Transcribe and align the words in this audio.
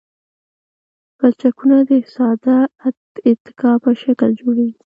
پلچکونه 1.17 1.77
د 1.89 1.91
ساده 2.13 2.57
اتکا 3.29 3.71
په 3.83 3.91
شکل 4.01 4.29
جوړیږي 4.39 4.79